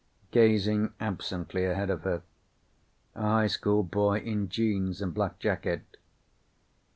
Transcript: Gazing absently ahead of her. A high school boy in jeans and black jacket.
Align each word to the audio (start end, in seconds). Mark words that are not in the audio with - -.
Gazing 0.31 0.95
absently 0.99 1.63
ahead 1.63 1.91
of 1.91 2.01
her. 2.05 2.23
A 3.13 3.21
high 3.21 3.45
school 3.45 3.83
boy 3.83 4.17
in 4.17 4.49
jeans 4.49 4.99
and 4.99 5.13
black 5.13 5.37
jacket. 5.37 5.85